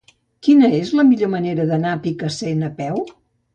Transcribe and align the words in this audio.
Quina 0.45 0.69
és 0.77 0.93
la 1.01 1.05
millor 1.09 1.31
manera 1.35 1.67
d'anar 1.73 1.93
a 1.93 2.01
Picassent 2.09 2.67
a 2.71 2.73
peu? 2.83 3.01